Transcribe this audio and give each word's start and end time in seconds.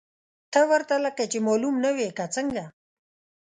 ته 0.51 0.59
ورته 0.69 0.95
لکه 1.05 1.23
چې 1.31 1.37
معلوم 1.45 1.75
نه 1.83 1.91
وې، 1.95 2.09
که 2.17 2.25
څنګه!؟ 2.35 2.63